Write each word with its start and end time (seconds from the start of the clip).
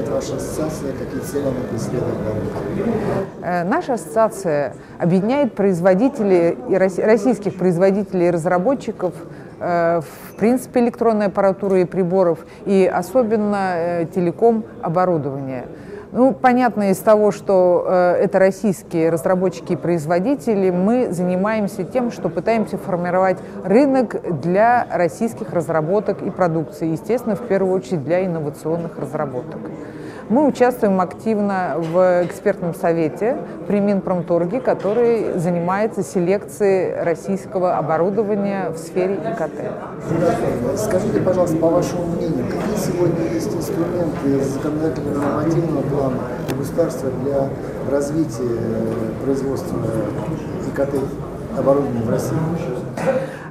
ваша 0.00 0.36
ассоциация, 0.36 0.92
какие 0.92 1.20
цели 1.20 1.42
она 1.42 1.60
преследует? 1.70 2.14
Э, 3.42 3.64
наша 3.64 3.94
ассоциация 3.94 4.74
объединяет 4.98 5.54
производителей 5.54 6.56
и 6.68 6.76
российских 6.76 7.56
производителей 7.56 8.28
и 8.28 8.30
разработчиков 8.30 9.12
э, 9.60 10.00
в 10.00 10.36
принципе 10.36 10.80
электронной 10.80 11.26
аппаратуры 11.26 11.82
и 11.82 11.84
приборов, 11.84 12.38
и 12.64 12.90
особенно 12.92 13.74
э, 13.74 14.06
телеком 14.14 14.64
оборудования. 14.80 15.66
Ну, 16.12 16.34
понятно 16.34 16.90
из 16.90 16.98
того, 16.98 17.30
что 17.30 17.86
э, 17.88 18.16
это 18.24 18.38
российские 18.38 19.08
разработчики 19.08 19.72
и 19.72 19.76
производители, 19.76 20.68
мы 20.68 21.10
занимаемся 21.10 21.84
тем, 21.84 22.10
что 22.10 22.28
пытаемся 22.28 22.76
формировать 22.76 23.38
рынок 23.64 24.20
для 24.42 24.86
российских 24.92 25.54
разработок 25.54 26.20
и 26.20 26.28
продукции, 26.28 26.88
естественно, 26.88 27.34
в 27.34 27.40
первую 27.46 27.74
очередь 27.74 28.04
для 28.04 28.26
инновационных 28.26 28.98
разработок. 28.98 29.58
Мы 30.28 30.46
участвуем 30.46 31.00
активно 31.00 31.74
в 31.76 32.24
экспертном 32.24 32.74
совете 32.74 33.36
при 33.66 33.80
Минпромторге, 33.80 34.60
который 34.60 35.38
занимается 35.38 36.02
селекцией 36.02 37.02
российского 37.02 37.76
оборудования 37.76 38.70
в 38.70 38.78
сфере 38.78 39.14
ИКТ. 39.14 40.78
Скажите, 40.78 41.20
пожалуйста, 41.20 41.56
по 41.56 41.68
вашему 41.68 42.06
мнению, 42.16 42.46
какие 42.46 42.76
сегодня 42.76 43.32
есть 43.32 43.54
инструменты 43.54 44.40
законодательного 44.42 45.18
нормативного 45.18 45.82
государства 46.58 47.10
для 47.22 47.48
развития 47.90 48.58
производства 49.24 49.78
ИКТ 50.68 50.94
оборудования 51.58 52.02
в 52.02 52.10
России? 52.10 52.36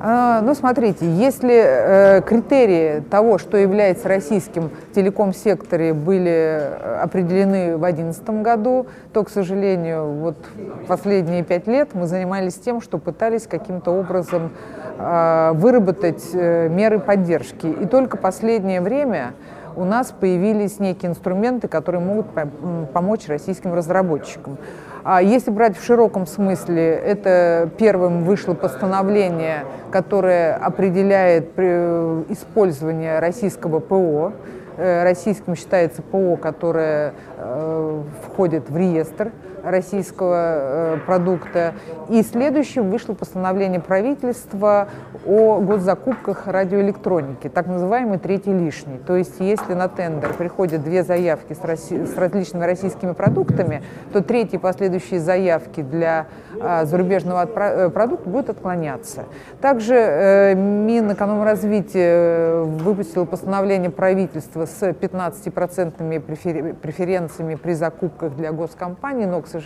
А, 0.00 0.40
ну, 0.42 0.54
смотрите, 0.54 1.10
если 1.10 1.54
э, 1.54 2.22
критерии 2.22 3.00
того, 3.10 3.38
что 3.38 3.56
является 3.56 4.06
российским 4.08 4.70
в 4.70 4.94
телеком-секторе, 4.94 5.92
были 5.92 6.30
э, 6.30 7.00
определены 7.02 7.76
в 7.76 7.80
2011 7.80 8.30
году, 8.42 8.86
то, 9.12 9.24
к 9.24 9.30
сожалению, 9.30 10.12
вот 10.12 10.36
последние 10.86 11.42
пять 11.42 11.66
лет 11.66 11.90
мы 11.94 12.06
занимались 12.06 12.54
тем, 12.54 12.80
что 12.80 12.98
пытались 12.98 13.48
каким-то 13.48 13.90
образом 13.90 14.52
э, 14.98 15.50
выработать 15.54 16.24
э, 16.32 16.68
меры 16.68 17.00
поддержки. 17.00 17.66
И 17.66 17.84
только 17.84 18.16
последнее 18.16 18.80
время 18.80 19.32
у 19.78 19.84
нас 19.84 20.12
появились 20.18 20.80
некие 20.80 21.10
инструменты, 21.10 21.68
которые 21.68 22.00
могут 22.00 22.26
помочь 22.92 23.28
российским 23.28 23.72
разработчикам. 23.72 24.58
А 25.04 25.22
если 25.22 25.50
брать 25.50 25.78
в 25.78 25.84
широком 25.84 26.26
смысле, 26.26 26.90
это 26.94 27.70
первым 27.78 28.24
вышло 28.24 28.54
постановление, 28.54 29.64
которое 29.90 30.54
определяет 30.56 31.52
э, 31.56 32.24
использование 32.28 33.20
российского 33.20 33.78
ПО. 33.78 34.32
Э, 34.76 35.04
российским 35.04 35.54
считается 35.54 36.02
ПО, 36.02 36.36
которое 36.36 37.14
э, 37.36 38.02
входит 38.26 38.68
в 38.68 38.76
реестр 38.76 39.32
российского 39.70 40.34
э, 40.34 40.98
продукта. 41.06 41.74
И 42.08 42.22
следующим 42.22 42.90
вышло 42.90 43.14
постановление 43.14 43.80
правительства 43.80 44.88
о 45.26 45.60
госзакупках 45.60 46.46
радиоэлектроники, 46.46 47.48
так 47.48 47.66
называемый 47.66 48.18
третий 48.18 48.52
лишний. 48.52 48.98
То 48.98 49.16
есть 49.16 49.40
если 49.40 49.74
на 49.74 49.88
тендер 49.88 50.32
приходят 50.34 50.82
две 50.82 51.02
заявки 51.02 51.52
с, 51.52 51.64
Росси... 51.64 52.06
с 52.06 52.16
различными 52.16 52.64
российскими 52.64 53.12
продуктами, 53.12 53.82
то 54.12 54.22
третьи 54.22 54.56
последующие 54.56 55.20
заявки 55.20 55.82
для 55.82 56.26
а, 56.60 56.84
зарубежного 56.84 57.42
отпро... 57.42 57.90
продукта 57.90 58.28
будут 58.28 58.50
отклоняться. 58.50 59.24
Также 59.60 59.94
э, 59.94 60.54
Минэкономразвития 60.54 62.62
выпустил 62.62 63.26
постановление 63.26 63.90
правительства 63.90 64.66
с 64.66 64.82
15% 64.82 66.20
префер... 66.20 66.74
преференциями 66.74 67.56
при 67.56 67.74
закупках 67.74 68.34
для 68.36 68.52
госкомпаний, 68.52 69.26
но, 69.26 69.42
к 69.42 69.46
сожалению, 69.46 69.57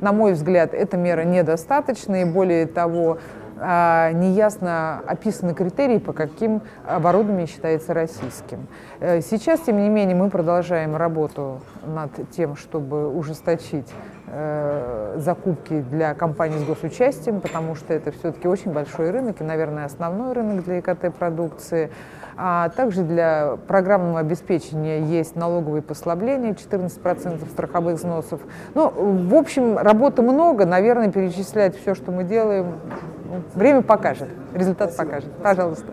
на 0.00 0.12
мой 0.12 0.32
взгляд, 0.32 0.74
эта 0.74 0.96
мера 0.96 1.22
недостаточна, 1.22 2.22
и 2.22 2.24
более 2.24 2.66
того, 2.66 3.18
неясно 3.60 5.02
описаны 5.06 5.54
критерии, 5.54 5.98
по 5.98 6.12
каким 6.12 6.62
оборудование 6.86 7.46
считается 7.46 7.94
российским. 7.94 8.68
Э, 9.00 9.20
сейчас, 9.20 9.60
тем 9.60 9.78
не 9.78 9.88
менее, 9.88 10.14
мы 10.14 10.30
продолжаем 10.30 10.96
работу 10.96 11.60
над 11.84 12.10
тем, 12.30 12.56
чтобы 12.56 13.08
ужесточить 13.08 13.88
э, 14.26 15.14
закупки 15.18 15.80
для 15.90 16.14
компаний 16.14 16.58
с 16.58 16.64
госучастием, 16.64 17.40
потому 17.40 17.74
что 17.74 17.94
это 17.94 18.12
все-таки 18.12 18.48
очень 18.48 18.72
большой 18.72 19.10
рынок 19.10 19.40
и, 19.40 19.44
наверное, 19.44 19.84
основной 19.86 20.32
рынок 20.32 20.64
для 20.64 20.78
ИКТ-продукции. 20.80 21.90
А 22.40 22.68
также 22.68 23.02
для 23.02 23.56
программного 23.66 24.20
обеспечения 24.20 25.02
есть 25.02 25.34
налоговые 25.34 25.82
послабления, 25.82 26.52
14% 26.52 27.50
страховых 27.50 27.96
взносов. 27.96 28.40
Ну, 28.74 28.90
в 28.90 29.34
общем, 29.34 29.76
работы 29.76 30.22
много, 30.22 30.64
наверное, 30.64 31.10
перечислять 31.10 31.76
все, 31.76 31.96
что 31.96 32.12
мы 32.12 32.22
делаем, 32.22 32.74
время 33.54 33.82
покажет, 33.82 34.28
результат 34.54 34.96
покажет. 34.96 35.30
Пожалуйста. 35.42 35.86